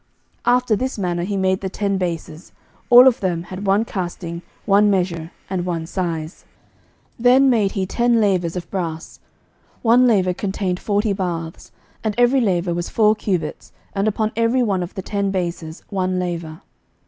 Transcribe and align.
11:007:037 0.47 0.53
After 0.55 0.75
this 0.75 0.97
manner 0.97 1.23
he 1.23 1.37
made 1.37 1.61
the 1.61 1.69
ten 1.69 1.99
bases: 1.99 2.53
all 2.89 3.07
of 3.07 3.19
them 3.19 3.43
had 3.43 3.67
one 3.67 3.85
casting, 3.85 4.41
one 4.65 4.89
measure, 4.89 5.31
and 5.47 5.63
one 5.63 5.85
size. 5.85 6.43
11:007:038 7.19 7.23
Then 7.25 7.49
made 7.51 7.71
he 7.73 7.85
ten 7.85 8.19
lavers 8.19 8.55
of 8.55 8.67
brass: 8.71 9.19
one 9.83 10.07
laver 10.07 10.33
contained 10.33 10.79
forty 10.79 11.13
baths: 11.13 11.71
and 12.03 12.15
every 12.17 12.41
laver 12.41 12.73
was 12.73 12.89
four 12.89 13.15
cubits: 13.15 13.71
and 13.93 14.07
upon 14.07 14.31
every 14.35 14.63
one 14.63 14.81
of 14.81 14.95
the 14.95 15.03
ten 15.03 15.29
bases 15.29 15.83
one 15.91 16.17
laver. 16.17 16.61